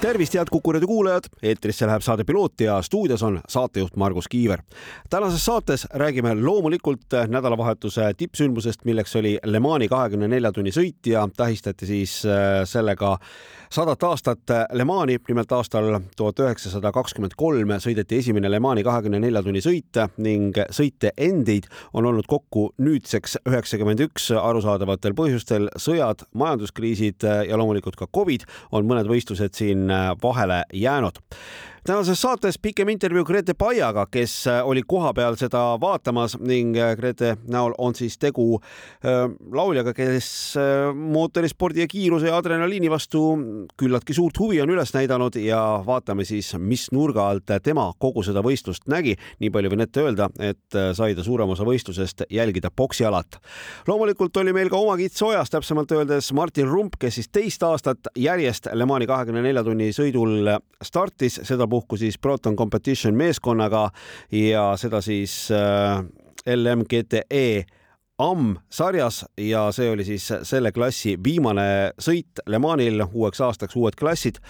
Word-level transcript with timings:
Tervist, 0.00 0.34
head 0.34 0.50
Kuku 0.50 0.72
raadio 0.72 0.88
kuulajad, 0.88 1.28
eetrisse 1.42 1.86
läheb 1.86 2.02
saade 2.04 2.24
Piloot 2.24 2.60
ja 2.60 2.76
stuudios 2.82 3.22
on 3.22 3.40
saatejuht 3.48 3.96
Margus 3.96 4.28
Kiiver. 4.28 4.62
tänases 5.10 5.44
saates 5.44 5.86
räägime 5.94 6.34
loomulikult 6.44 7.16
nädalavahetuse 7.28 8.12
tippsündmusest, 8.16 8.84
milleks 8.84 9.16
oli 9.16 9.38
Le 9.44 9.60
Mani 9.60 9.88
kahekümne 9.88 10.28
nelja 10.28 10.52
tunni 10.52 10.70
sõit 10.70 11.06
ja 11.06 11.28
tähistati 11.36 11.86
siis 11.86 12.22
äh, 12.26 12.64
sellega 12.64 13.16
sadat 13.70 14.02
aastat. 14.02 14.52
Le 14.72 14.84
Mani, 14.84 15.18
nimelt 15.28 15.52
aastal 15.52 15.98
tuhat 16.16 16.38
üheksasada 16.44 16.92
kakskümmend 16.92 17.34
kolm 17.36 17.72
sõideti 17.82 18.20
esimene 18.20 18.50
Le 18.50 18.60
Mani 18.60 18.84
kahekümne 18.86 19.20
nelja 19.22 19.42
tunni 19.42 19.62
sõit 19.64 20.00
ning 20.22 20.56
sõite 20.70 21.12
endid 21.16 21.66
on 21.92 22.06
olnud 22.06 22.28
kokku 22.28 22.68
nüüdseks 22.78 23.38
üheksakümmend 23.48 24.04
üks. 24.06 24.30
Arusaadavatel 24.36 25.16
põhjustel, 25.18 25.70
sõjad, 25.80 26.26
majanduskriisid 26.34 27.26
ja 27.48 27.58
loomulikult 27.58 27.96
ka 27.96 28.08
Covid 28.14 28.46
on 28.76 28.86
mõned 28.88 29.08
võistlused 29.10 29.56
siin 29.56 29.85
vahele 30.22 30.64
jäänud 30.72 31.14
tänases 31.86 32.20
saates 32.20 32.58
pikem 32.58 32.88
intervjuu 32.88 33.24
Grete 33.24 33.54
Paiaga, 33.54 34.06
kes 34.10 34.32
äh, 34.50 34.58
oli 34.66 34.82
kohapeal 34.86 35.36
seda 35.38 35.60
vaatamas 35.80 36.34
ning 36.42 36.74
äh, 36.78 36.96
Grete 36.98 37.36
näol 37.52 37.76
on 37.78 37.94
siis 37.94 38.16
tegu 38.18 38.56
äh, 38.58 39.28
lauljaga, 39.52 39.92
kes 39.94 40.28
mootorispordi 40.94 41.84
ja 41.84 41.86
kiiruse 41.90 42.30
ja 42.30 42.36
adrenaliini 42.40 42.90
vastu 42.90 43.20
küllaltki 43.78 44.16
suurt 44.16 44.38
huvi 44.38 44.58
on 44.62 44.72
üles 44.74 44.90
näidanud 44.96 45.38
ja 45.38 45.60
vaatame 45.86 46.26
siis, 46.26 46.54
mis 46.58 46.88
nurga 46.92 47.28
alt 47.30 47.54
tema 47.62 47.86
kogu 48.02 48.24
seda 48.26 48.42
võistlust 48.42 48.88
nägi. 48.90 49.14
nii 49.38 49.52
palju 49.54 49.70
võin 49.70 49.84
ette 49.86 50.02
öelda, 50.02 50.28
et 50.42 50.78
sai 50.98 51.14
ta 51.14 51.22
suurem 51.22 51.54
osa 51.54 51.64
võistlusest 51.64 52.26
jälgida 52.30 52.70
poksialat. 52.70 53.38
loomulikult 53.86 54.36
oli 54.42 54.52
meil 54.56 54.72
ka 54.72 54.80
oma 54.80 54.96
kits 54.96 55.22
ojas, 55.22 55.50
täpsemalt 55.54 55.92
öeldes 55.92 56.32
Martin 56.32 56.66
Rump, 56.68 56.98
kes 56.98 57.20
siis 57.20 57.28
teist 57.28 57.62
aastat 57.62 58.10
järjest 58.16 58.72
Le 58.72 58.86
Mani 58.86 59.06
kahekümne 59.06 59.42
nelja 59.42 59.64
tunni 59.64 59.92
sõidul 59.94 60.50
startis, 60.82 61.40
seda 61.46 61.68
sedapuhku 61.76 61.96
siis 61.96 62.18
Proton 62.18 62.56
Competition 62.56 63.14
meeskonnaga 63.14 63.90
ja 64.32 64.76
seda 64.76 65.00
siis 65.00 65.50
äh, 65.50 66.04
LMGTE 66.46 67.66
AM-sarjas 68.18 69.26
ja 69.36 69.70
see 69.72 69.90
oli 69.90 70.04
siis 70.04 70.32
selle 70.42 70.72
klassi 70.72 71.18
viimane 71.22 71.92
sõit 72.00 72.40
Le 72.46 72.58
Manil, 72.58 73.04
uueks 73.12 73.40
aastaks 73.40 73.76
uued 73.76 73.94
klassid 73.98 74.40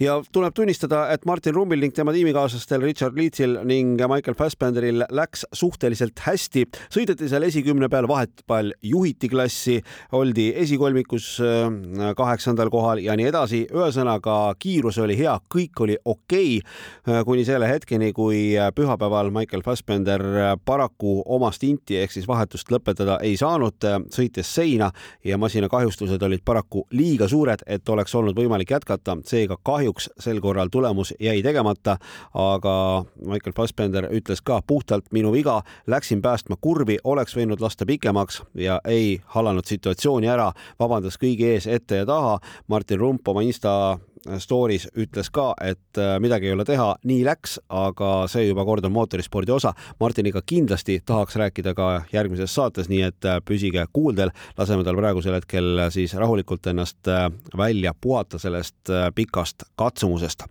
ja 0.00 0.22
tuleb 0.32 0.54
tunnistada, 0.56 1.02
et 1.12 1.24
Martin 1.28 1.54
Rummil 1.54 1.82
ning 1.84 1.92
tema 1.94 2.12
tiimikaaslastel 2.14 2.80
Richard 2.82 3.16
Leedsil 3.18 3.58
ning 3.68 4.00
Michael 4.08 4.36
Fassbenderil 4.38 5.04
läks 5.12 5.44
suhteliselt 5.52 6.22
hästi. 6.24 6.64
sõideti 6.92 7.28
seal 7.28 7.44
esikümne 7.44 7.88
peal, 7.92 8.08
vahetpeal 8.08 8.72
juhiti 8.82 9.28
klassi, 9.28 9.76
oldi 10.16 10.50
esikolmikus 10.56 11.26
äh, 11.44 12.14
kaheksandal 12.16 12.70
kohal 12.72 13.02
ja 13.04 13.16
nii 13.16 13.28
edasi. 13.28 13.66
ühesõnaga, 13.72 14.54
kiirus 14.58 14.98
oli 14.98 15.18
hea, 15.18 15.36
kõik 15.54 15.84
oli 15.84 15.98
okei 16.04 16.56
okay, 16.58 17.18
äh, 17.18 17.24
kuni 17.24 17.44
selle 17.44 17.68
hetkeni, 17.68 18.12
kui 18.16 18.56
pühapäeval 18.74 19.30
Michael 19.30 19.62
Fassbender 19.62 20.24
paraku 20.64 21.20
oma 21.26 21.52
stinti 21.52 22.00
ehk 22.00 22.16
siis 22.16 22.28
vahetust 22.28 22.72
lõpetada 22.72 23.18
ei 23.22 23.36
saanud, 23.36 23.76
sõites 24.14 24.48
seina 24.48 24.90
ja 25.24 25.38
masina 25.38 25.68
kahjustused 25.68 26.22
olid 26.22 26.40
paraku 26.44 26.86
liiga 26.90 27.28
suured, 27.28 27.66
et 27.66 27.88
oleks 27.88 28.14
olnud 28.14 28.36
võimalik 28.36 28.72
jätkata, 28.72 29.18
seega 29.28 29.60
kahju 29.62 29.89
kahjuks 29.90 30.10
sel 30.18 30.40
korral 30.40 30.68
tulemus 30.70 31.14
jäi 31.20 31.42
tegemata, 31.42 31.98
aga 32.34 33.04
Michael 33.24 33.54
Fassbender 33.56 34.08
ütles 34.10 34.42
ka 34.44 34.62
puhtalt 34.66 35.04
minu 35.12 35.32
viga, 35.32 35.62
läksin 35.86 36.22
päästma 36.22 36.56
kurvi, 36.60 36.98
oleks 37.04 37.36
võinud 37.36 37.60
lasta 37.60 37.86
pikemaks 37.86 38.42
ja 38.54 38.80
ei 38.84 39.20
hallanud 39.34 39.66
situatsiooni 39.66 40.28
ära, 40.28 40.52
vabandas 40.78 41.18
kõigi 41.18 41.50
ees 41.54 41.66
ette 41.66 42.02
ja 42.02 42.06
taha. 42.06 42.38
Martin 42.68 43.00
Rump 43.00 43.28
oma 43.28 43.42
Insta 43.42 43.98
story's 44.38 44.88
ütles 44.98 45.30
ka, 45.32 45.52
et 45.64 45.98
äh, 45.98 46.18
midagi 46.20 46.48
ei 46.48 46.54
ole 46.54 46.64
teha, 46.68 46.92
nii 47.08 47.22
läks, 47.26 47.58
aga 47.68 48.10
see 48.30 48.46
juba 48.48 48.64
kord 48.68 48.84
on 48.84 48.92
mootorispordi 48.94 49.52
osa. 49.54 49.72
Martiniga 50.00 50.42
kindlasti 50.46 51.00
tahaks 51.06 51.36
rääkida 51.40 51.74
ka 51.76 51.88
järgmises 52.12 52.54
saates, 52.54 52.90
nii 52.92 53.02
et 53.08 53.28
äh, 53.28 53.40
püsige 53.44 53.84
kuuldel, 53.92 54.32
laseme 54.58 54.84
tal 54.84 54.98
praegusel 54.98 55.38
hetkel 55.38 55.86
äh, 55.86 55.90
siis 55.94 56.14
rahulikult 56.18 56.66
ennast 56.70 57.08
välja 57.56 57.92
puhata 58.00 58.38
sellest 58.38 58.90
pikast 59.14 59.62
katsumusest. 59.78 60.44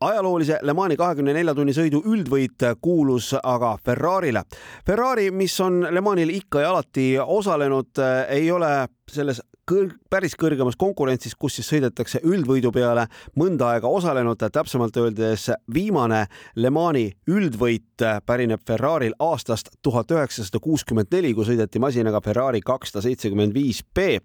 ajaloolise 0.00 0.58
Le 0.62 0.72
Mani 0.72 0.96
kahekümne 0.96 1.34
nelja 1.34 1.54
tunni 1.54 1.74
sõidu 1.76 2.02
üldvõit 2.08 2.64
kuulus 2.80 3.32
aga 3.42 3.76
Ferrarile. 3.84 4.44
Ferrari, 4.86 5.30
mis 5.30 5.60
on 5.60 5.82
Le 5.90 6.00
Manil 6.00 6.32
ikka 6.34 6.60
ja 6.60 6.70
alati 6.70 7.16
osalenud, 7.20 8.00
ei 8.28 8.50
ole 8.50 8.72
selles 9.10 9.42
kõrg, 9.72 9.94
päris 10.12 10.34
kõrgemas 10.38 10.76
konkurentsis, 10.80 11.34
kus 11.38 11.56
siis 11.56 11.68
sõidetakse 11.70 12.20
üldvõidu 12.28 12.72
peale 12.74 13.06
mõnda 13.38 13.72
aega 13.72 13.88
osalenud, 13.88 14.40
täpsemalt 14.52 14.96
öeldes 15.00 15.48
viimane 15.72 16.26
Le 16.60 16.70
Mani 16.72 17.06
üldvõit 17.30 18.04
pärineb 18.26 18.62
Ferrari'l 18.68 19.16
aastast 19.22 19.70
tuhat 19.82 20.10
üheksasada 20.12 20.60
kuuskümmend 20.62 21.12
neli, 21.14 21.32
kui 21.36 21.46
sõideti 21.48 21.80
masinaga 21.82 22.20
Ferrari 22.24 22.60
kakssada 22.64 23.04
seitsekümmend 23.06 23.54
viis 23.56 23.82
B. 23.94 24.18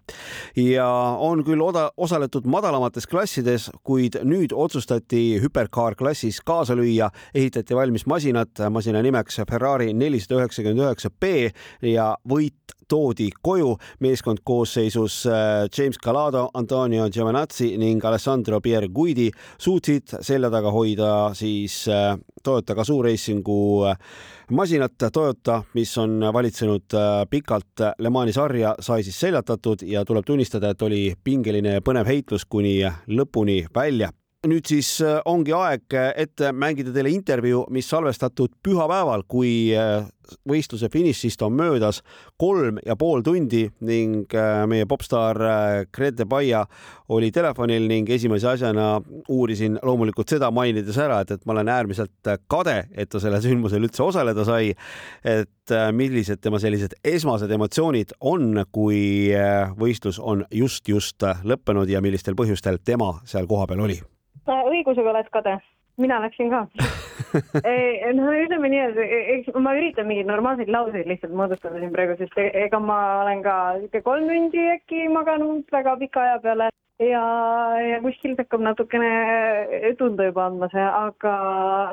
Ja 0.59 0.87
on 1.23 1.43
küll 1.47 1.63
oda, 1.63 1.87
osaletud 1.97 2.47
madalamates 2.49 3.07
klassides, 3.07 3.69
kuid 3.87 4.19
nüüd 4.27 4.55
otsustati 4.55 5.39
hüperkaar 5.43 5.95
klassis 5.99 6.41
kaasa 6.45 6.75
lüüa, 6.77 7.11
ehitati 7.35 7.77
valmis 7.77 8.07
masinad, 8.09 8.51
masina 8.73 9.03
nimeks 9.05 9.39
Ferrari 9.47 9.93
nelisada 9.93 10.41
üheksakümmend 10.41 10.83
üheksa 10.87 11.13
B 11.13 11.51
ja 11.85 12.13
võit 12.27 12.76
toodi 12.87 13.29
koju. 13.41 13.77
meeskond 13.99 14.37
koosseisus 14.43 15.25
äh, 15.25 15.33
James 15.77 15.97
Calado, 16.03 16.49
Antonio 16.53 17.09
Giovinazzi 17.09 17.77
ning 17.77 18.05
Alessandro 18.05 18.61
Pierguidi 18.61 19.29
suutsid 19.57 20.17
selja 20.21 20.49
taga 20.49 20.71
hoida 20.71 21.33
siis 21.33 21.87
äh, 21.87 22.17
Toyota 22.43 22.75
Gazoo 22.75 23.01
Racingu 23.01 23.85
äh, 23.85 23.97
masinat. 24.51 24.93
Toyota, 25.13 25.63
mis 25.73 25.97
on 25.97 26.19
valitsenud 26.33 26.93
pikalt 27.29 27.83
Le 27.99 28.09
Mani 28.09 28.33
sarja, 28.33 28.75
sai 28.79 29.03
siis 29.03 29.19
seljatatud 29.19 29.83
ja 29.87 30.05
tuleb 30.05 30.25
tunnistada, 30.25 30.69
et 30.71 30.81
oli 30.81 31.01
pingeline 31.23 31.77
ja 31.77 31.83
põnev 31.83 32.07
heitlus 32.07 32.45
kuni 32.45 32.79
lõpuni 33.07 33.65
välja 33.75 34.11
nüüd 34.47 34.67
siis 34.69 34.97
ongi 35.25 35.53
aeg 35.55 35.97
ette 36.15 36.51
mängida 36.55 36.93
teile 36.95 37.11
intervjuu, 37.13 37.65
mis 37.73 37.89
salvestatud 37.89 38.53
pühapäeval, 38.63 39.25
kui 39.27 39.71
võistluse 40.47 40.89
finišist 40.91 41.41
on 41.45 41.55
möödas 41.57 42.01
kolm 42.39 42.79
ja 42.85 42.95
pool 42.99 43.23
tundi 43.25 43.65
ning 43.87 44.33
äh, 44.35 44.63
meie 44.69 44.87
popstaar 44.89 45.39
äh, 45.41 45.85
Grete 45.93 46.25
Paia 46.29 46.65
oli 47.13 47.31
telefonil 47.31 47.87
ning 47.89 48.09
esimese 48.09 48.49
asjana 48.51 48.89
uurisin 49.29 49.79
loomulikult 49.83 50.29
seda 50.35 50.51
mainides 50.51 50.97
ära, 51.01 51.21
et, 51.23 51.31
et 51.37 51.45
ma 51.45 51.55
olen 51.55 51.71
äärmiselt 51.71 52.31
kade, 52.51 52.77
et 52.91 53.11
ta 53.11 53.21
sellel 53.23 53.43
sündmusel 53.43 53.87
üldse 53.87 54.03
osaleda 54.03 54.45
sai. 54.47 54.73
et 55.23 55.71
äh, 55.71 55.89
millised 55.91 56.41
tema 56.41 56.59
sellised 56.59 56.97
esmased 57.03 57.51
emotsioonid 57.51 58.13
on, 58.21 58.63
kui 58.71 59.31
võistlus 59.79 60.19
on 60.19 60.45
just, 60.51 60.87
just 60.87 61.23
lõppenud 61.43 61.89
ja 61.89 62.01
millistel 62.01 62.35
põhjustel 62.35 62.81
tema 62.83 63.17
seal 63.25 63.47
kohapeal 63.47 63.87
oli? 63.87 64.01
Õigusega 64.47 65.13
oled 65.13 65.29
kade. 65.33 65.57
Mina 65.97 66.21
läksin 66.21 66.53
ka. 66.53 66.67
No 68.17 68.31
ütleme 68.31 68.69
nii, 68.71 68.81
et 68.85 68.97
e-, 69.01 69.21
eks 69.33 69.55
ma 69.59 69.73
üritan 69.75 70.07
mingeid 70.07 70.29
normaalseid 70.29 70.69
lauseid 70.71 71.09
lihtsalt 71.09 71.33
moodustada 71.35 71.81
siin 71.81 71.91
praegu, 71.91 72.15
sest 72.19 72.37
e-, 72.39 72.51
ega 72.63 72.79
ma 72.79 72.97
olen 73.23 73.41
ka 73.43 73.55
sihuke 73.81 74.01
kolm 74.05 74.29
tundi 74.29 74.63
äkki 74.77 75.07
maganud 75.11 75.65
väga 75.73 75.97
pika 75.99 76.23
aja 76.23 76.37
peale 76.45 76.69
ja, 77.03 77.23
ja 77.81 77.99
kuskilt 78.01 78.39
hakkab 78.41 78.63
natukene 78.65 79.09
tunda 79.99 80.29
juba 80.29 80.47
andma 80.47 80.69
see, 80.71 80.85
aga 80.85 81.33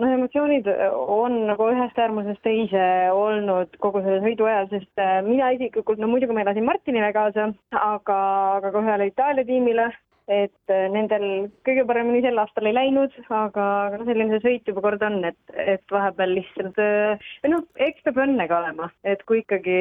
noh, 0.00 0.14
emotsioonid 0.16 0.70
on 1.16 1.36
nagu 1.50 1.68
ühest 1.74 2.00
äärmusest 2.00 2.44
teise 2.46 2.86
olnud 3.12 3.76
kogu 3.84 4.04
selle 4.04 4.22
sõidu 4.24 4.48
ajal, 4.48 4.70
sest 4.72 5.04
mina 5.28 5.52
isiklikult, 5.56 6.00
no 6.00 6.08
muidugi 6.12 6.36
ma 6.36 6.44
elasin 6.46 6.68
Martinile 6.68 7.12
kaasa, 7.16 7.50
aga, 7.80 8.18
aga 8.60 8.72
ka 8.72 8.84
ühele 8.84 9.10
Itaalia 9.12 9.48
tiimile 9.48 9.90
et 10.30 10.72
äh, 10.72 10.86
nendel 10.92 11.50
kõige 11.66 11.84
paremini 11.88 12.22
sel 12.24 12.38
aastal 12.40 12.68
ei 12.68 12.76
läinud, 12.76 13.12
aga, 13.28 13.66
aga 13.88 14.00
noh, 14.00 14.08
selline 14.08 14.38
see 14.38 14.44
sõit 14.46 14.70
juba 14.70 14.84
kord 14.86 15.04
on, 15.04 15.20
et, 15.28 15.40
et 15.52 15.84
vahepeal 15.92 16.32
lihtsalt 16.38 16.80
äh, 16.80 17.28
noh, 17.50 17.66
eks 17.76 18.06
peab 18.06 18.22
õnne 18.24 18.48
ka 18.48 18.62
olema, 18.62 18.88
et 19.04 19.24
kui 19.28 19.42
ikkagi 19.42 19.76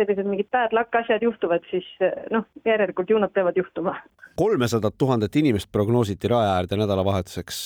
sellised 0.00 0.24
mingid 0.24 0.48
bad 0.54 0.72
luck 0.72 0.96
asjad 0.96 1.24
juhtuvad, 1.26 1.66
siis 1.72 1.86
äh, 2.04 2.16
noh, 2.32 2.48
järelikult 2.64 3.12
ju 3.12 3.20
nad 3.20 3.32
peavad 3.36 3.58
juhtuma. 3.60 3.98
kolmesadat 4.40 4.94
tuhandet 4.96 5.36
inimest 5.36 5.68
prognoositi 5.72 6.28
raja 6.28 6.54
äärde 6.56 6.78
nädalavahetuseks. 6.80 7.58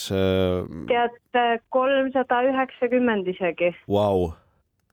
tead, 0.89 1.21
kolmsada 1.69 2.41
üheksakümmend 2.49 3.31
isegi 3.31 3.71
wow 3.87 4.33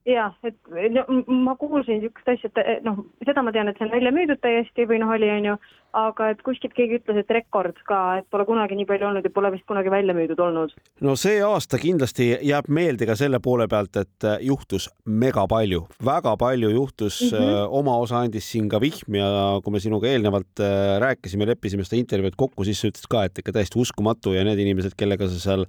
jah, 0.06 0.34
et 0.46 0.56
no, 0.94 1.05
ma 1.26 1.55
kuulsin 1.58 2.00
niisugust 2.00 2.28
asja, 2.32 2.50
et 2.62 2.82
noh, 2.87 3.05
seda 3.26 3.44
ma 3.44 3.52
tean, 3.55 3.70
et 3.70 3.78
see 3.78 3.87
on 3.87 3.94
välja 3.94 4.12
müüdud 4.14 4.40
täiesti 4.43 4.87
või 4.90 4.98
noh, 5.02 5.12
oli 5.14 5.31
on 5.31 5.50
ju, 5.52 5.56
aga 5.96 6.30
et 6.32 6.40
kuskilt 6.44 6.72
keegi 6.76 6.98
ütles, 7.00 7.18
et 7.20 7.32
rekord 7.36 7.76
ka, 7.88 7.98
et 8.20 8.26
pole 8.32 8.46
kunagi 8.48 8.76
nii 8.78 8.88
palju 8.88 9.08
olnud 9.10 9.26
ja 9.26 9.32
pole 9.34 9.50
vist 9.52 9.66
kunagi 9.68 9.92
välja 9.92 10.14
müüdud 10.16 10.40
olnud. 10.40 10.72
no 11.04 11.14
see 11.20 11.40
aasta 11.44 11.80
kindlasti 11.80 12.30
jääb 12.48 12.70
meelde 12.72 13.08
ka 13.08 13.16
selle 13.18 13.42
poole 13.44 13.68
pealt, 13.68 13.96
et 14.00 14.28
äh, 14.28 14.38
juhtus 14.48 14.88
mega 15.04 15.44
palju, 15.50 15.84
väga 16.04 16.34
palju 16.40 16.72
juhtus 16.72 17.20
mm, 17.26 17.38
-hmm. 17.38 17.76
oma 17.80 17.96
osa 18.00 18.22
andis 18.24 18.48
siin 18.52 18.68
ka 18.72 18.80
Vihm 18.80 19.20
ja 19.20 19.28
kui 19.64 19.72
me 19.72 19.80
sinuga 19.80 20.08
eelnevalt 20.08 20.64
äh, 20.64 20.98
rääkisime, 21.04 21.46
leppisime 21.46 21.84
seda 21.84 22.00
intervjuud 22.00 22.36
kokku, 22.36 22.64
siis 22.64 22.80
sa 22.80 22.88
ütlesid 22.88 23.10
ka, 23.12 23.24
et 23.28 23.38
ikka 23.38 23.52
täiesti 23.58 23.78
uskumatu 23.78 24.32
ja 24.32 24.44
need 24.44 24.58
inimesed, 24.58 24.96
kellega 24.96 25.28
sa 25.28 25.40
seal 25.40 25.66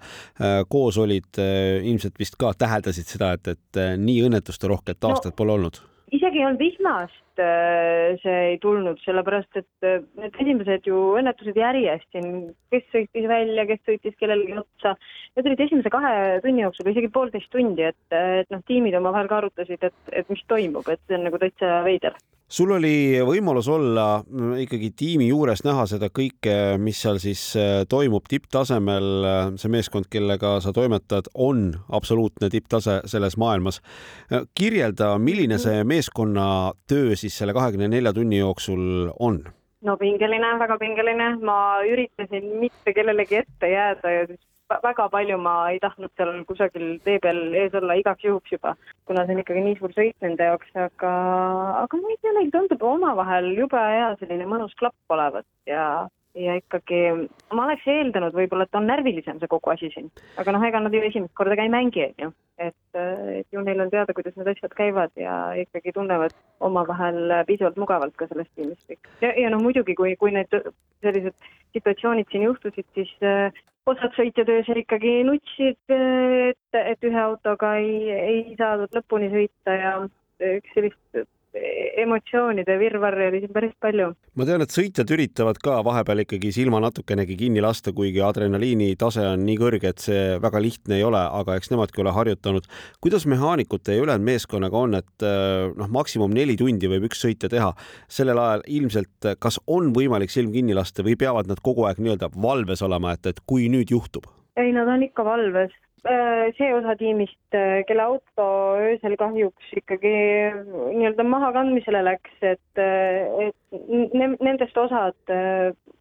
koos 0.70 0.98
olid, 0.98 1.36
ilmselt 1.84 2.20
vist 2.20 2.36
ka 2.40 2.54
täheldasid 2.58 3.10
seda, 3.10 3.34
et, 3.38 3.48
et 3.48 3.82
nii 4.00 4.24
õnnetuste 4.28 4.70
rohket 4.72 5.04
aastat 5.04 5.34
no, 5.34 5.38
pole 5.38 5.58
olnud 5.58 5.82
isegi 6.14 6.42
ei 6.42 6.46
olnud 6.46 6.62
vihmast 6.62 7.23
äh, 7.42 8.14
see 8.22 8.40
ei 8.52 8.58
tulnud, 8.62 9.00
sellepärast 9.06 9.60
et 9.62 9.88
äh, 9.88 10.02
need 10.20 10.38
esimesed 10.44 10.90
ju 10.90 11.00
õnnetused 11.20 11.58
järjest 11.60 12.08
siin, 12.12 12.52
kes 12.74 12.86
sõitis 12.94 13.30
välja, 13.32 13.66
kes 13.70 13.82
sõitis 13.88 14.18
kellelegi 14.20 14.60
otsa, 14.62 14.96
need 15.38 15.50
olid 15.50 15.66
esimese 15.68 15.94
kahe 15.94 16.14
tunni 16.46 16.66
jooksul 16.66 16.92
isegi 16.92 17.12
poolteist 17.14 17.52
tundi, 17.54 17.90
et, 17.90 18.18
et 18.18 18.54
noh, 18.54 18.64
tiimid 18.70 18.98
omavahel 19.00 19.32
ka 19.32 19.42
arutasid, 19.42 19.90
et, 19.90 20.00
et 20.12 20.30
mis 20.34 20.46
toimub, 20.52 20.88
et 20.90 21.02
see 21.08 21.20
on 21.20 21.28
nagu 21.30 21.42
täitsa 21.42 21.82
veider 21.88 22.18
sul 22.54 22.72
oli 22.76 23.18
võimalus 23.26 23.68
olla 23.72 24.22
mm, 24.22 24.58
ikkagi 24.66 24.92
tiimi 24.98 25.28
juures, 25.30 25.64
näha 25.66 25.86
seda 25.90 26.10
kõike, 26.14 26.78
mis 26.82 27.00
seal 27.02 27.20
siis 27.22 27.42
äh, 27.58 27.84
toimub 27.90 28.28
tipptasemel. 28.30 29.10
see 29.58 29.72
meeskond, 29.74 30.08
kellega 30.12 30.58
sa 30.62 30.74
toimetad, 30.76 31.30
on 31.34 31.72
absoluutne 31.90 32.50
tipptase 32.54 33.02
selles 33.10 33.38
maailmas. 33.42 33.82
Äh, 34.32 34.46
kirjelda, 34.56 35.16
milline 35.18 35.58
see 35.62 35.84
meeskonna 35.88 36.74
töö 36.90 37.16
siis 37.24 37.36
selle 37.40 37.56
kahekümne 37.56 37.90
nelja 37.92 38.14
tunni 38.16 38.40
jooksul 38.42 39.12
on? 39.20 39.44
no 39.84 39.98
pingeline, 40.00 40.56
väga 40.60 40.78
pingeline, 40.80 41.30
ma 41.44 41.58
üritasin 41.88 42.50
mitte 42.62 42.94
kellelegi 42.96 43.42
ette 43.42 43.70
jääda 43.72 44.12
ja 44.18 44.26
siis 44.30 44.42
väga 44.84 45.08
palju 45.12 45.38
ma 45.38 45.54
ei 45.72 45.80
tahtnud 45.84 46.12
seal 46.18 46.32
kusagil 46.50 46.98
tee 47.06 47.20
peal 47.24 47.42
ees 47.62 47.76
olla 47.78 47.98
igaks 48.00 48.24
juhuks 48.26 48.56
juba, 48.56 48.74
kuna 49.10 49.26
see 49.26 49.36
on 49.36 49.44
ikkagi 49.44 49.64
nii 49.66 49.78
suur 49.80 49.94
sõit 49.98 50.26
nende 50.26 50.48
jaoks, 50.50 50.72
aga, 50.88 51.14
aga 51.84 52.02
ma 52.02 52.14
ei 52.14 52.20
tea, 52.22 52.34
neil 52.38 52.52
tundub 52.56 52.88
omavahel 52.94 53.52
jube 53.60 53.84
hea 53.96 54.10
selline 54.22 54.48
mõnus 54.50 54.76
klapp 54.80 55.16
olevat 55.18 55.48
ja 55.70 55.86
ja 56.36 56.56
ikkagi 56.58 57.02
ma 57.54 57.66
oleks 57.68 57.86
eeldanud 57.90 58.36
võib-olla, 58.36 58.66
et 58.66 58.78
on 58.78 58.88
närvilisem 58.90 59.40
see 59.42 59.52
kogu 59.52 59.74
asi 59.74 59.90
siin, 59.94 60.10
aga 60.42 60.56
noh, 60.56 60.64
ega 60.66 60.82
nad 60.82 60.96
ju 60.96 61.04
esimest 61.06 61.36
korda 61.38 61.58
ka 61.60 61.66
ei 61.66 61.74
mängi, 61.74 62.08
on 62.08 62.24
ju, 62.26 62.30
et, 62.68 63.02
et 63.40 63.48
ju 63.54 63.62
neil 63.66 63.84
on 63.86 63.92
teada, 63.94 64.16
kuidas 64.18 64.38
need 64.38 64.50
asjad 64.54 64.74
käivad 64.78 65.14
ja 65.20 65.36
ikkagi 65.62 65.94
tunnevad 65.94 66.34
omavahel 66.64 67.36
piisavalt 67.50 67.78
mugavalt 67.82 68.18
ka 68.18 68.30
selles 68.32 68.50
tiimis 68.56 68.82
kõik. 68.90 69.12
ja, 69.22 69.34
ja 69.46 69.54
noh, 69.54 69.62
muidugi, 69.62 69.96
kui, 70.00 70.16
kui 70.18 70.34
need 70.34 70.58
sellised 71.06 71.38
situatsioonid 71.78 72.30
siin 72.32 72.48
juhtusid, 72.48 72.90
siis 72.98 73.14
äh, 73.26 73.64
osad 73.90 74.16
sõitjad 74.18 74.50
öösel 74.54 74.82
ikkagi 74.84 75.16
nutsid, 75.28 75.80
et, 75.94 76.82
et 76.82 77.08
ühe 77.10 77.22
autoga 77.22 77.76
ei, 77.82 78.10
ei 78.14 78.58
saadud 78.60 78.94
lõpuni 78.96 79.30
sõita 79.34 79.78
ja 79.80 79.96
üks 80.54 80.76
sellist 80.76 81.24
emotsioonide 81.54 82.76
virvarri 82.80 83.28
oli 83.30 83.42
siin 83.44 83.54
päris 83.54 83.74
palju. 83.82 84.10
ma 84.40 84.48
tean, 84.48 84.64
et 84.66 84.74
sõitjad 84.74 85.10
üritavad 85.14 85.60
ka 85.64 85.78
vahepeal 85.86 86.24
ikkagi 86.24 86.52
silma 86.56 86.80
natukenegi 86.84 87.38
kinni 87.38 87.62
lasta, 87.64 87.94
kuigi 87.94 88.24
adrenaliini 88.26 88.96
tase 89.00 89.26
on 89.30 89.46
nii 89.46 89.58
kõrge, 89.62 89.94
et 89.94 90.02
see 90.02 90.24
väga 90.42 90.62
lihtne 90.64 90.98
ei 90.98 91.06
ole, 91.06 91.22
aga 91.22 91.58
eks 91.60 91.70
nemadki 91.74 92.02
ole 92.02 92.16
harjutanud. 92.16 92.68
kuidas 93.02 93.28
mehaanikute 93.30 93.98
ja 93.98 94.06
ülejäänud 94.06 94.30
meeskonnaga 94.32 94.78
on, 94.78 94.98
et 95.02 95.28
eh, 95.30 95.70
noh, 95.78 95.92
maksimum 95.94 96.34
neli 96.34 96.58
tundi 96.58 96.90
võib 96.90 97.08
üks 97.10 97.22
sõitja 97.26 97.52
teha. 97.54 97.74
sellel 98.08 98.42
ajal 98.42 98.66
ilmselt, 98.68 99.34
kas 99.40 99.60
on 99.68 99.94
võimalik 99.94 100.34
silm 100.34 100.52
kinni 100.52 100.74
lasta 100.74 101.06
või 101.06 101.16
peavad 101.20 101.48
nad 101.48 101.62
kogu 101.62 101.86
aeg 101.86 102.02
nii-öelda 102.02 102.34
valves 102.34 102.82
olema, 102.82 103.14
et, 103.14 103.26
et 103.30 103.46
kui 103.46 103.70
nüüd 103.70 103.94
juhtub? 103.94 104.26
ei, 104.58 104.72
nad 104.74 104.88
on 104.88 105.02
ikka 105.02 105.26
valves, 105.26 105.74
Äh, 105.74 105.93
see 106.58 106.74
osa 106.76 106.96
tiimist, 107.00 107.56
äh, 107.56 107.84
kelle 107.88 108.04
auto 108.04 108.46
öösel 108.76 109.16
kahjuks 109.20 109.70
ikkagi 109.80 110.12
nii-öelda 110.98 111.24
mahakandmisele 111.24 112.02
läks, 112.04 112.34
et, 112.42 112.82
äh, 112.82 113.48
et 113.48 113.86
ne, 114.14 114.34
nendest 114.44 114.78
osad 114.78 115.16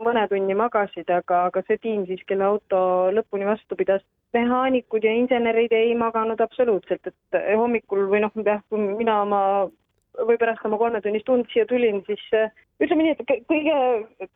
mõne 0.02 0.25
tunni 0.28 0.56
magasid, 0.58 1.10
aga, 1.10 1.44
aga 1.50 1.62
see 1.69 1.78
tiim 1.78 2.06
siis, 2.08 2.25
kelle 2.26 2.49
auto 2.49 2.81
lõpuni 3.14 3.46
vastu 3.46 3.78
pidas, 3.78 4.02
mehaanikud 4.34 5.04
ja 5.04 5.12
insenerid 5.14 5.72
ei 5.76 5.94
maganud 5.94 6.40
absoluutselt, 6.40 7.06
et 7.06 7.38
hommikul 7.54 8.08
või 8.10 8.25
noh, 8.25 8.34
jah, 8.44 8.62
kui 8.69 8.82
mina 8.82 9.20
oma 9.22 9.43
või 10.29 10.37
pärast 10.41 10.64
oma 10.69 10.79
kolmetunnist 10.81 11.29
und 11.32 11.49
siia 11.53 11.64
tulin, 11.69 12.03
siis 12.09 12.23
ütleme 12.82 13.06
nii, 13.06 13.14
et 13.17 13.47
kõige, 13.49 13.76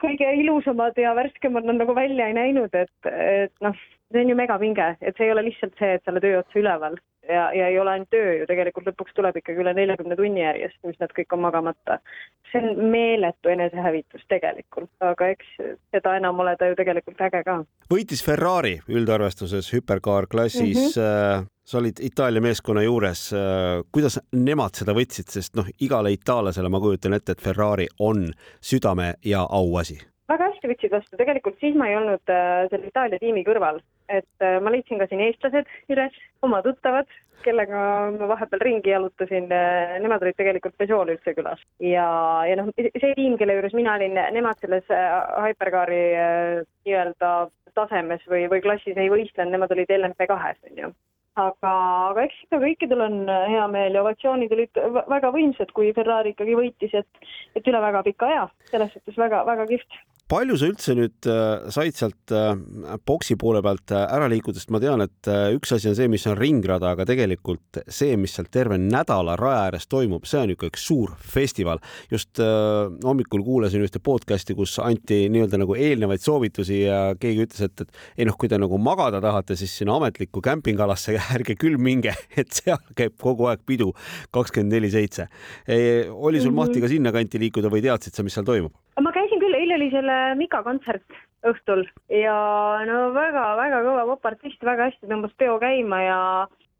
kõige 0.03 0.31
ilusamad 0.41 0.97
ja 1.01 1.13
värskemad 1.19 1.69
nad 1.69 1.83
nagu 1.83 1.97
välja 1.97 2.31
ei 2.31 2.37
näinud, 2.37 2.75
et, 2.75 3.11
et 3.11 3.53
noh 3.65 3.77
see 4.13 4.23
on 4.23 4.31
ju 4.31 4.39
megapinge, 4.39 4.95
et 5.01 5.17
see 5.17 5.27
ei 5.27 5.35
ole 5.35 5.49
lihtsalt 5.49 5.75
see, 5.81 5.97
et 5.97 6.05
sa 6.05 6.15
oled 6.15 6.25
öö 6.25 6.39
otsa 6.41 6.61
üleval 6.61 6.99
ja, 7.29 7.53
ja 7.55 7.69
ei 7.69 7.79
ole 7.79 7.91
ainult 7.91 8.15
öö 8.15 8.33
ju, 8.39 8.47
tegelikult 8.49 8.89
lõpuks 8.91 9.15
tuleb 9.17 9.37
ikkagi 9.41 9.63
üle 9.63 9.73
neljakümne 9.77 10.17
tunni 10.19 10.43
järjest, 10.43 10.79
mis 10.87 10.99
nad 11.03 11.13
kõik 11.17 11.35
on 11.37 11.43
magamata. 11.45 11.99
see 12.53 12.63
on 12.63 12.91
meeletu 12.93 13.51
enesehävitus 13.53 14.25
tegelikult, 14.29 14.91
aga 15.01 15.29
eks 15.35 15.53
seda 15.95 16.17
enam 16.17 16.41
ole 16.41 16.57
ta 16.57 16.71
ju 16.71 16.79
tegelikult 16.79 17.21
äge 17.29 17.43
ka. 17.45 17.59
võitis 17.93 18.25
Ferrari 18.25 18.79
üldarvestuses 18.89 19.73
hüperkaarklassis 19.73 20.97
mm. 20.97 21.03
-hmm. 21.03 21.47
sa 21.65 21.79
olid 21.79 22.01
Itaalia 22.01 22.41
meeskonna 22.41 22.83
juures. 22.83 23.33
Äh, 23.33 23.85
kuidas 23.93 24.21
nemad 24.33 24.75
seda 24.75 24.95
võtsid, 24.95 25.31
sest 25.31 25.57
noh, 25.57 25.67
igale 25.81 26.13
itaallasele 26.13 26.69
ma 26.69 26.81
kujutan 26.81 27.15
ette, 27.15 27.33
et 27.33 27.43
Ferrari 27.43 27.87
on 27.99 28.31
südame 28.61 29.15
ja 29.25 29.47
auasi 29.51 29.99
väga 30.57 30.73
võtsid 30.73 30.93
vastu, 30.93 31.17
tegelikult 31.19 31.59
siis 31.61 31.77
ma 31.77 31.89
ei 31.91 31.97
olnud 31.97 32.33
äh, 32.33 32.67
selle 32.71 32.89
Itaalia 32.91 33.21
tiimi 33.21 33.45
kõrval, 33.45 33.81
et 34.09 34.45
äh, 34.45 34.59
ma 34.63 34.73
leidsin 34.73 34.99
ka 34.99 35.09
siin 35.11 35.21
eestlased 35.21 35.69
üles, 35.93 36.15
oma 36.43 36.63
tuttavad, 36.63 37.09
kellega 37.45 38.11
ma 38.17 38.29
vahepeal 38.33 38.63
ringi 38.65 38.91
jalutasin, 38.91 39.51
äh, 39.53 39.97
nemad 40.03 40.23
olid 40.25 40.39
tegelikult 40.39 40.77
Peugeot 40.79 41.13
üldse 41.13 41.35
külas. 41.37 41.61
ja, 41.81 42.09
ja 42.49 42.57
noh, 42.57 42.71
see 42.77 43.15
tiim, 43.19 43.37
kelle 43.39 43.59
juures 43.59 43.77
mina 43.77 43.97
olin, 43.99 44.17
nemad 44.37 44.61
selles 44.63 44.87
Hypercari 44.89 46.05
nii-öelda 46.87 47.35
tasemes 47.77 48.25
või, 48.31 48.47
või 48.49 48.63
klassis 48.65 48.97
ei 48.97 49.13
võistlenud, 49.13 49.53
nemad 49.53 49.75
olid 49.75 49.93
LMP 49.99 50.31
kahes, 50.31 50.59
on 50.71 50.81
ju. 50.81 50.95
Aga, 51.37 51.71
aga 52.15 52.23
eks 52.25 52.37
ikka 52.47 52.63
kõikidel 52.63 53.03
on 53.05 53.17
hea 53.29 53.65
meel 53.69 53.93
ja 53.93 54.01
ovatsioonid 54.01 54.53
olid 54.57 54.79
väga 55.13 55.29
võimsad, 55.35 55.69
kui 55.77 55.91
Ferrari 55.93 56.33
ikkagi 56.33 56.57
võitis, 56.57 56.95
et, 56.97 57.27
et 57.53 57.69
üle 57.69 57.83
väga 57.85 58.01
pika 58.07 58.31
aja, 58.31 58.47
selles 58.71 58.95
suhtes 58.97 59.19
väga-väga 59.21 59.67
kihvt 59.69 59.99
palju 60.31 60.57
sa 60.59 60.67
üldse 60.67 60.95
nüüd 60.99 61.27
äh, 61.31 61.69
said 61.71 61.95
sealt 61.95 62.33
äh, 62.35 62.57
boksi 63.07 63.37
poole 63.39 63.61
pealt 63.63 63.93
äh, 63.95 64.07
ära 64.11 64.27
liikuda, 64.31 64.59
sest 64.59 64.73
ma 64.75 64.81
tean, 64.83 65.05
et 65.05 65.29
üks 65.55 65.75
asi 65.77 65.91
on 65.91 65.97
see, 65.99 66.09
mis 66.11 66.25
on 66.27 66.35
ringrada, 66.39 66.93
aga 66.97 67.07
tegelikult 67.07 67.81
see, 67.87 68.17
mis 68.19 68.35
seal 68.35 68.49
terve 68.53 68.79
nädala 68.81 69.37
raja 69.39 69.67
ääres 69.69 69.87
toimub, 69.91 70.27
see 70.27 70.41
on 70.43 70.55
ikka 70.57 70.71
üks 70.73 70.87
suur 70.89 71.15
festival. 71.23 71.79
just 72.11 72.41
hommikul 73.05 73.45
kuulasin 73.47 73.85
ühte 73.85 74.01
podcast'i, 74.03 74.57
kus 74.59 74.77
anti 74.83 75.27
nii-öelda 75.33 75.61
nagu 75.63 75.77
eelnevaid 75.79 76.23
soovitusi 76.23 76.81
ja 76.83 76.99
keegi 77.21 77.47
ütles, 77.47 77.63
et, 77.69 77.85
et 77.85 78.23
ei 78.23 78.27
noh, 78.29 78.37
kui 78.39 78.51
te 78.51 78.59
nagu 78.59 78.79
magada 78.83 79.21
tahate, 79.23 79.57
siis 79.59 79.75
sinna 79.79 79.99
ametlikku 80.01 80.43
kämpingalasse 80.45 81.15
ärge 81.37 81.59
küll 81.61 81.79
minge, 81.79 82.17
et 82.37 82.51
seal 82.55 82.83
käib 82.99 83.15
kogu 83.23 83.47
aeg 83.51 83.63
pidu 83.67 83.93
kakskümmend 84.35 84.75
neli 84.75 84.91
seitse. 84.91 85.29
oli 86.11 86.43
sul 86.43 86.55
mahti 86.57 86.83
ka 86.83 86.91
sinnakanti 86.91 87.41
liikuda 87.47 87.71
või 87.73 87.85
teadsid 87.87 88.17
sa, 88.17 88.27
mis 88.27 88.35
seal 88.35 88.47
toimub? 88.49 88.75
Küll, 89.47 89.59
eile 89.61 89.79
oli 89.79 89.89
selle 89.95 90.19
Mika 90.39 90.63
kontsert 90.67 91.19
õhtul 91.47 91.85
ja 92.11 92.37
no 92.89 93.11
väga-väga 93.15 93.83
kõva 93.87 94.05
popartist, 94.11 94.63
väga 94.67 94.91
hästi 94.91 95.11
tõmbas 95.11 95.35
peo 95.39 95.59
käima 95.63 96.01
ja 96.03 96.21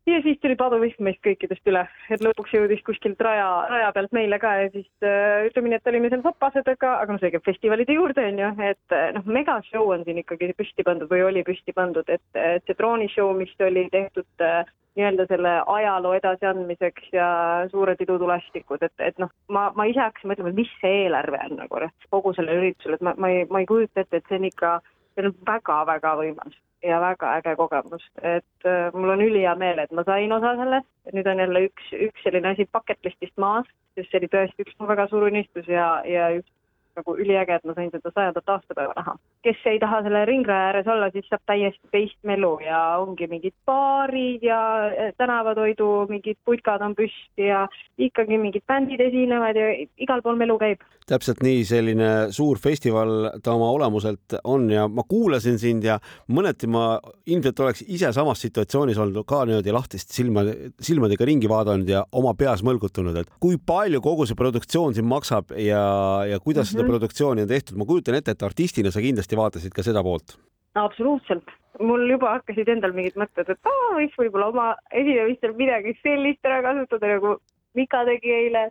ja 0.07 0.23
siis 0.23 0.39
tuli 0.43 0.57
paduvihm 0.59 1.03
meist 1.09 1.21
kõikidest 1.25 1.67
üle, 1.71 1.83
et 2.13 2.23
lõpuks 2.23 2.55
jõudis 2.55 2.83
kuskilt 2.87 3.21
raja, 3.23 3.49
raja 3.71 3.91
pealt 3.97 4.15
meile 4.17 4.39
ka 4.43 4.53
ja 4.61 4.71
siis 4.75 4.89
äh, 5.05 5.47
ütleme 5.49 5.73
nii, 5.73 5.81
et 5.81 5.91
olime 5.91 6.11
seal 6.13 6.23
sopased, 6.25 6.69
aga, 6.71 6.95
noh, 7.11 7.21
see 7.23 7.33
käib 7.35 7.47
festivalide 7.47 7.97
juurde 7.97 8.25
onju, 8.31 8.53
et 8.71 8.97
äh, 8.97 9.09
noh, 9.17 9.27
megashow 9.39 9.91
on 9.95 10.05
siin 10.07 10.23
ikkagi 10.23 10.53
püsti 10.59 10.87
pandud 10.87 11.11
või 11.11 11.25
oli 11.27 11.45
püsti 11.47 11.75
pandud, 11.77 12.09
et, 12.13 12.25
et 12.39 12.67
see 12.67 12.79
droonishow, 12.79 13.33
mis 13.39 13.55
oli 13.67 13.89
tehtud 13.93 14.47
äh, 14.47 14.63
nii-öelda 14.97 15.27
selle 15.29 15.55
ajaloo 15.75 16.15
edasiandmiseks 16.17 17.11
ja 17.13 17.29
suured 17.71 18.01
idutulestikud, 18.01 18.87
et, 18.87 18.95
et 19.11 19.19
noh, 19.21 19.33
ma, 19.53 19.69
ma 19.77 19.89
ise 19.91 20.01
hakkasin 20.01 20.33
mõtlema, 20.33 20.55
et 20.55 20.61
mis 20.63 20.77
see 20.81 21.03
eelarve 21.03 21.41
on 21.51 21.59
nagu 21.65 21.83
kogu 22.15 22.33
sellel 22.39 22.63
üritusel, 22.63 22.97
et 22.97 23.05
ma, 23.05 23.17
ma 23.19 23.33
ei, 23.33 23.43
ma 23.51 23.61
ei 23.61 23.69
kujuta 23.69 24.07
ette, 24.07 24.23
et 24.23 24.31
see 24.31 24.39
on 24.39 24.49
ikka, 24.49 24.79
see 25.13 25.27
on 25.27 25.37
väga-väga 25.51 26.15
võimas 26.23 26.57
ja 26.87 27.01
väga 27.03 27.33
äge 27.41 27.57
kogemus, 27.59 28.05
et 28.23 28.69
äh, 28.69 28.93
mul 28.95 29.15
on 29.15 29.25
ülihea 29.25 29.55
meel, 29.59 29.81
et 29.83 29.93
ma 29.93 30.05
sain 30.07 30.33
osa 30.33 30.55
sellest, 30.61 30.89
nüüd 31.15 31.31
on 31.31 31.43
jälle 31.43 31.65
üks, 31.69 31.91
üks 32.09 32.27
selline 32.27 32.55
asi 32.55 32.69
bucket 32.73 32.99
list'ist 33.07 33.37
maas, 33.43 33.69
sest 33.97 34.11
see 34.11 34.21
oli 34.23 34.31
tõesti 34.33 34.67
üks 34.67 34.79
mu 34.79 34.89
väga 34.91 35.09
suur 35.11 35.27
unistus 35.31 35.69
ja, 35.71 35.89
ja 36.07 36.31
just 36.37 36.53
nagu 36.97 37.17
üliäge, 37.17 37.57
et 37.57 37.65
ma 37.69 37.75
sain 37.77 37.91
seda 37.93 38.13
sajandat 38.15 38.55
aastapäeva 38.57 38.95
näha. 38.97 39.17
kes 39.47 39.63
ei 39.71 39.79
taha 39.79 40.01
selle 40.03 40.25
ringraja 40.27 40.71
ääres 40.71 40.89
olla, 40.91 41.11
siis 41.15 41.29
saab 41.31 41.43
täiesti 41.47 41.93
teist 41.93 42.19
melu 42.27 42.57
ja 42.65 42.81
ongi 42.99 43.29
mingid 43.31 43.55
baarid 43.67 44.43
ja 44.43 44.61
eh, 44.91 45.13
tänavatoidu 45.19 45.91
mingid 46.11 46.39
putkad 46.45 46.83
on 46.83 46.97
püsti 46.99 47.51
ja 47.51 47.67
ikkagi 47.99 48.39
mingid 48.43 48.65
bändid 48.67 49.01
esinevad 49.01 49.57
ja 49.57 49.71
igal 50.03 50.23
pool 50.25 50.39
melu 50.41 50.59
käib. 50.59 50.83
täpselt 51.07 51.43
nii, 51.47 51.63
selline 51.65 52.11
suur 52.35 52.59
festival 52.59 53.39
ta 53.43 53.55
oma 53.55 53.69
olemuselt 53.77 54.39
on 54.45 54.67
ja 54.71 54.89
ma 54.89 55.05
kuulasin 55.09 55.59
sind 55.63 55.85
ja 55.87 56.01
mõneti 56.27 56.67
ma 56.67 56.97
ilmselt 57.27 57.61
oleks 57.63 57.85
ise 57.87 58.11
samas 58.13 58.43
situatsioonis 58.43 58.99
olnud 58.99 59.23
ka 59.29 59.45
niimoodi 59.47 59.75
lahtiste 59.75 60.17
silma, 60.17 60.43
silmadega 60.83 61.29
ringi 61.29 61.49
vaadanud 61.51 61.89
ja 61.89 62.03
oma 62.13 62.35
peas 62.39 62.65
mõlgutanud, 62.67 63.21
et 63.21 63.31
kui 63.43 63.59
palju 63.59 64.03
kogu 64.03 64.27
see 64.27 64.39
produktsioon 64.39 64.97
siin 64.97 65.07
maksab 65.07 65.55
ja, 65.55 65.83
ja 66.27 66.41
kuidas 66.41 66.73
mm 66.73 66.79
-hmm. 66.79 66.83
seda 66.83 66.86
mhm. 66.87 66.95
produktsiooni 66.95 67.45
on 67.45 67.53
tehtud, 67.53 67.79
ma 67.81 67.89
kujutan 67.89 68.19
ette, 68.19 68.37
et 68.37 68.47
artistina 68.47 68.93
sa 68.95 69.05
kindlasti 69.05 69.39
vaatasid 69.39 69.75
ka 69.75 69.85
seda 69.87 70.03
poolt. 70.07 70.37
absoluutselt, 70.77 71.51
mul 71.81 72.05
juba 72.11 72.37
hakkasid 72.37 72.69
endal 72.73 72.95
mingid 72.97 73.17
mõtted, 73.21 73.49
et 73.53 73.71
aa, 73.73 73.91
võiks 73.99 74.17
võib-olla 74.21 74.51
oma 74.53 74.69
esinemistel 74.93 75.57
midagi 75.59 75.97
sellist 76.03 76.45
ära 76.49 76.63
kasutada, 76.65 77.17
nagu 77.17 77.37
Mika 77.77 78.05
tegi 78.09 78.33
eile. 78.33 78.71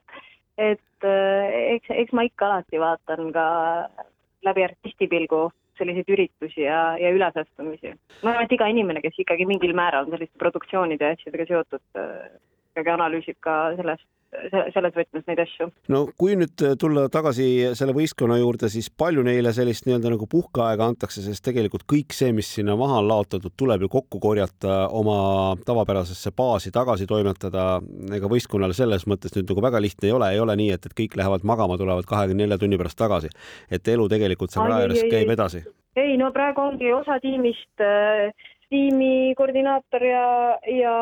et 0.58 1.04
äh, 1.04 1.56
eks, 1.76 1.92
eks 1.92 2.14
ma 2.16 2.24
ikka 2.26 2.48
alati 2.48 2.80
vaatan 2.80 3.32
ka 3.36 3.46
läbi 4.48 4.64
artisti 4.64 5.08
pilgu 5.12 5.50
selliseid 5.78 6.10
üritusi 6.16 6.64
ja, 6.64 6.96
ja 7.02 7.12
ülesastumisi. 7.12 7.94
ma 8.24 8.32
arvan, 8.32 8.48
et 8.48 8.56
iga 8.56 8.68
inimene, 8.72 9.02
kes 9.04 9.20
ikkagi 9.20 9.48
mingil 9.50 9.76
määral 9.76 10.08
selliste 10.10 10.40
produktsioonide 10.42 11.12
ja 11.12 11.18
asjadega 11.18 11.48
seotud, 11.50 11.84
äh, 12.00 12.38
ikkagi 12.74 12.94
analüüsib 12.96 13.40
ka 13.44 13.58
sellest 13.80 14.08
selles 14.74 14.96
võtmes 14.96 15.26
neid 15.30 15.42
asju. 15.44 15.68
no 15.94 16.02
kui 16.18 16.36
nüüd 16.40 16.62
tulla 16.82 17.08
tagasi 17.14 17.48
selle 17.78 17.96
võistkonna 17.96 18.38
juurde, 18.40 18.70
siis 18.72 18.90
palju 18.90 19.24
neile 19.26 19.54
sellist 19.56 19.88
nii-öelda 19.88 20.14
nagu 20.14 20.28
puhkeaega 20.32 20.90
antakse, 20.92 21.24
sest 21.26 21.44
tegelikult 21.46 21.86
kõik 21.92 22.16
see, 22.16 22.32
mis 22.36 22.50
sinna 22.58 22.78
maha 22.80 23.00
on 23.02 23.10
laotatud, 23.10 23.54
tuleb 23.58 23.86
ju 23.86 23.92
kokku 23.98 24.22
korjata, 24.24 24.86
oma 24.96 25.56
tavapärasesse 25.66 26.34
baasi 26.36 26.74
tagasi 26.76 27.08
toimetada. 27.10 27.82
ega 28.16 28.30
võistkonnal 28.32 28.74
selles 28.78 29.08
mõttes 29.10 29.36
nüüd 29.36 29.50
nagu 29.50 29.64
väga 29.66 29.82
lihtne 29.82 30.10
ei 30.10 30.16
ole, 30.16 30.32
ei 30.34 30.44
ole 30.44 30.56
nii, 30.60 30.72
et, 30.76 30.86
et 30.86 30.98
kõik 30.98 31.18
lähevad 31.20 31.48
magama, 31.48 31.78
tulevad 31.78 32.06
kahekümne 32.10 32.46
nelja 32.46 32.60
tunni 32.62 32.78
pärast 32.78 33.00
tagasi. 33.00 33.32
et 33.72 33.88
elu 33.88 34.10
tegelikult 34.10 34.52
seal 34.52 34.70
raja 34.70 34.90
ääres 34.90 35.04
käib 35.12 35.32
edasi. 35.32 35.64
ei 35.96 36.18
no 36.18 36.32
praegu 36.36 36.62
ongi 36.62 36.92
osa 36.94 37.20
tiimist 37.24 37.82
äh, 37.82 38.32
tiimi 38.76 39.34
koordinaator 39.40 40.04
ja, 40.04 40.26
ja 40.68 40.94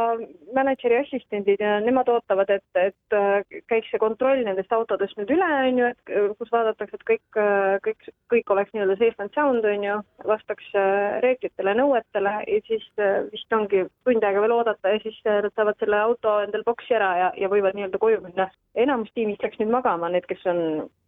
mänedžeri 0.54 1.00
assistendid 1.02 1.62
ja 1.64 1.80
nemad 1.82 2.10
ootavad, 2.12 2.50
et, 2.54 2.66
et 2.78 3.16
äh, 3.18 3.62
käiks 3.72 3.90
see 3.92 4.02
kontroll 4.02 4.44
nendest 4.46 4.74
autodest 4.76 5.18
nüüd 5.18 5.32
üle, 5.34 5.48
on 5.70 5.80
ju, 5.82 5.90
et 5.94 6.14
äh, 6.14 6.28
kus 6.40 6.52
vaadatakse, 6.54 7.00
et 7.00 7.06
kõik, 7.08 7.40
äh, 7.42 7.78
kõik, 7.86 8.10
kõik 8.34 8.54
oleks 8.54 8.74
nii-öelda 8.76 8.98
safe 9.00 9.26
and 9.26 9.34
sound, 9.38 9.66
on 9.66 9.88
ju, 9.88 9.96
vastaks 10.30 10.70
reeglitele, 11.26 11.74
nõuetele 11.80 12.34
ja 12.48 12.60
siis 12.68 12.86
vist 13.32 13.56
ongi 13.56 13.84
tund 14.08 14.26
aega 14.26 14.44
veel 14.44 14.56
oodata 14.56 14.94
ja 14.94 15.02
siis 15.04 15.18
nad 15.26 15.50
saavad 15.56 15.80
selle 15.82 16.00
auto 16.00 16.36
endal 16.44 16.66
boksi 16.68 16.96
ära 16.98 17.10
ja, 17.20 17.32
ja 17.40 17.50
võivad 17.52 17.78
nii-öelda 17.78 18.02
koju 18.02 18.22
minna. 18.24 18.50
enamus 18.76 19.12
tiimist 19.14 19.44
läks 19.44 19.60
nüüd 19.62 19.74
magama, 19.74 20.10
need, 20.14 20.26
kes 20.30 20.46
on, 20.50 20.62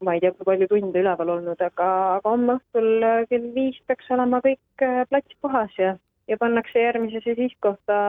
ma 0.05 0.15
ei 0.15 0.23
tea, 0.23 0.33
kui 0.35 0.49
palju 0.49 0.69
tunde 0.71 1.01
üleval 1.01 1.31
olnud, 1.37 1.61
aga, 1.61 1.91
aga 2.17 2.33
homme 2.33 2.57
õhtul 2.59 3.07
kell 3.29 3.47
viis 3.55 3.79
peaks 3.87 4.09
olema 4.17 4.41
kõik 4.45 4.85
plats 5.09 5.39
puhas 5.41 5.79
ja 5.81 5.95
ja 6.27 6.37
pannakse 6.41 6.81
järgmisesse 6.81 7.35
sihtkohta 7.35 8.01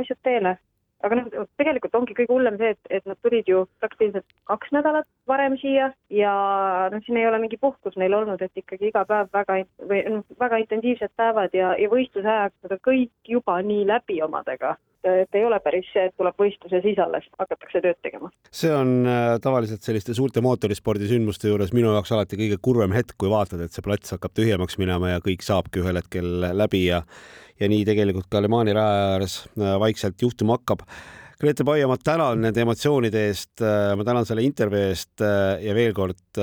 asjad 0.00 0.20
teele. 0.22 0.56
aga 1.02 1.16
noh, 1.18 1.46
tegelikult 1.58 1.96
ongi 1.98 2.14
kõige 2.14 2.30
hullem 2.30 2.56
see, 2.60 2.68
et, 2.76 2.90
et 2.98 3.06
nad 3.10 3.18
tulid 3.26 3.48
ju 3.50 3.64
praktiliselt 3.82 4.36
kaks 4.46 4.70
nädalat 4.70 5.08
varem 5.26 5.56
siia 5.58 5.88
ja 6.14 6.34
noh, 6.92 7.02
siin 7.02 7.18
ei 7.18 7.26
ole 7.26 7.40
mingi 7.42 7.58
puhkus 7.58 7.96
neil 7.98 8.14
olnud, 8.14 8.42
et 8.42 8.62
ikkagi 8.62 8.92
iga 8.92 9.02
päev 9.08 9.32
väga 9.34 9.56
või 9.90 10.04
noh, 10.06 10.22
väga 10.38 10.62
intensiivsed 10.62 11.10
päevad 11.18 11.58
ja, 11.58 11.72
ja 11.74 11.90
võistluse 11.90 12.30
ajaks 12.36 12.54
nad 12.62 12.76
on 12.78 12.84
kõik 12.86 13.34
juba 13.34 13.58
nii 13.66 13.82
läbi 13.90 14.22
omadega 14.22 14.76
et 15.04 15.34
ei 15.38 15.44
ole 15.44 15.58
päris 15.62 15.86
see, 15.92 16.04
et 16.08 16.14
tuleb 16.18 16.36
võistluse 16.38 16.80
siis 16.84 16.98
alles 17.02 17.26
hakatakse 17.40 17.82
tööd 17.84 17.98
tegema. 18.04 18.30
see 18.54 18.72
on 18.74 19.06
äh, 19.08 19.36
tavaliselt 19.42 19.82
selliste 19.82 20.14
suurte 20.14 20.42
mootorispordisündmuste 20.44 21.50
juures 21.50 21.72
minu 21.74 21.92
jaoks 21.96 22.12
alati 22.14 22.38
kõige 22.38 22.58
kurvem 22.62 22.94
hetk, 22.94 23.16
kui 23.18 23.30
vaatad, 23.32 23.64
et 23.64 23.74
see 23.74 23.84
plats 23.84 24.14
hakkab 24.14 24.34
tühjemaks 24.38 24.78
minema 24.82 25.14
ja 25.16 25.24
kõik 25.24 25.42
saabki 25.46 25.82
ühel 25.82 25.98
hetkel 26.00 26.46
läbi 26.54 26.86
ja 26.86 27.02
ja 27.60 27.68
nii 27.70 27.84
tegelikult 27.86 28.30
ka 28.30 28.40
Le 28.42 28.48
Mani 28.50 28.74
raja 28.74 29.10
ääres 29.16 29.42
äh, 29.58 29.74
vaikselt 29.82 30.22
juhtuma 30.22 30.58
hakkab. 30.58 30.86
Grete 31.42 31.66
Paia, 31.66 31.88
ma 31.90 31.96
tänan 31.98 32.40
nende 32.46 32.62
emotsioonide 32.62 33.26
eest, 33.28 33.56
äh, 33.62 33.92
ma 33.98 34.06
tänan 34.06 34.26
selle 34.26 34.46
intervjuu 34.46 34.88
eest 34.92 35.22
ja 35.62 35.74
veel 35.74 35.94
kord 35.94 36.42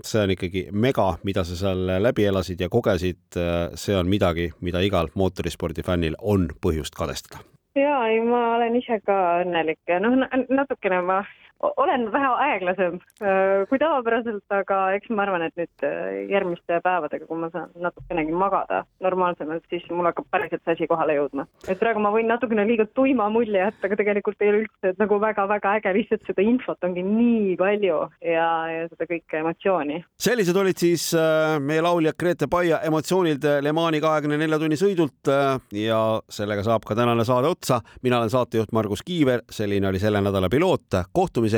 see 0.00 0.20
on 0.22 0.32
ikkagi 0.32 0.62
mega, 0.72 1.10
mida 1.28 1.44
sa 1.44 1.56
seal 1.56 1.82
läbi 2.00 2.24
elasid 2.28 2.60
ja 2.60 2.70
kogesid. 2.72 3.40
see 3.74 3.96
on 3.96 4.08
midagi, 4.08 4.50
mida 4.60 4.80
igal 4.80 5.12
mootorispordi 5.14 5.84
fännil 5.84 6.16
on 6.20 6.48
põhjust 6.60 6.96
kadestada 6.96 7.44
ja 7.74 8.06
ei, 8.08 8.20
ma 8.20 8.40
olen 8.56 8.76
ise 8.76 9.00
ka 9.06 9.16
õnnelik 9.44 9.80
ja 9.88 10.00
noh, 10.02 10.16
natukene 10.48 11.00
ma 11.02 11.20
olen 11.60 12.12
vähe 12.12 12.28
aeglasem 12.46 12.98
äh, 13.22 13.66
kui 13.68 13.78
tavapäraselt, 13.78 14.44
aga 14.54 14.78
eks 14.96 15.10
ma 15.12 15.24
arvan, 15.26 15.44
et 15.44 15.56
nüüd 15.60 15.84
äh, 15.84 16.22
järgmiste 16.30 16.80
päevadega, 16.84 17.26
kui 17.28 17.40
ma 17.40 17.50
saan 17.52 17.70
natukenegi 17.80 18.32
magada 18.36 18.82
normaalsemalt, 19.04 19.66
siis 19.72 19.84
mul 19.92 20.08
hakkab 20.08 20.28
päriselt 20.32 20.64
see 20.64 20.76
asi 20.76 20.88
kohale 20.90 21.18
jõudma. 21.18 21.46
et 21.68 21.80
praegu 21.80 22.00
ma 22.02 22.12
võin 22.14 22.30
natukene 22.30 22.64
liiga 22.68 22.86
tuima 22.96 23.28
mulje 23.32 23.60
jätta, 23.60 23.86
aga 23.88 23.98
tegelikult 24.00 24.40
ei 24.40 24.52
ole 24.52 24.62
üldse 24.64 24.94
nagu 25.00 25.20
väga-väga 25.20 25.74
äge, 25.80 25.94
lihtsalt 25.98 26.24
seda 26.28 26.44
infot 26.44 26.88
ongi 26.88 27.04
nii 27.04 27.56
palju 27.60 28.00
ja, 28.24 28.48
ja 28.72 28.88
seda 28.88 29.08
kõike 29.12 29.42
emotsiooni. 29.42 30.00
sellised 30.28 30.56
olid 30.56 30.80
siis 30.80 31.10
äh, 31.18 31.58
meie 31.60 31.84
laulja 31.84 32.14
Grete 32.16 32.48
Paia 32.50 32.80
emotsioonid 32.88 33.44
Le 33.60 33.74
Mani 33.76 34.00
kahekümne 34.00 34.40
nelja 34.40 34.60
tunni 34.60 34.80
sõidult 34.80 35.28
ja 35.76 36.00
sellega 36.32 36.64
saab 36.64 36.88
ka 36.88 36.96
tänane 36.96 37.24
saade 37.28 37.52
otsa. 37.52 37.80
mina 38.02 38.18
olen 38.18 38.32
saatejuht 38.32 38.72
Margus 38.72 39.04
Kiiver, 39.04 39.44
selline 39.50 39.88
oli 39.88 40.00
selle 40.00 40.20
nädala 40.24 40.48
piloot, 40.48 41.00
kohtumiseni 41.12 41.49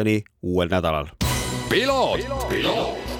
uuel 0.42 0.68
nädalal. 0.68 1.06
piloot, 1.68 2.20
piloot 2.48 3.11